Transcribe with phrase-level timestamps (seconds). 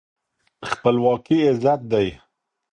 [0.69, 2.07] خپلواکي عزت دی.